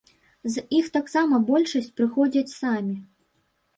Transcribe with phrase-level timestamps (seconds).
[0.53, 2.95] З іх таксама большасць прыходзяць самі.